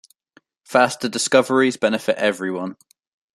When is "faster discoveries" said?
0.63-1.77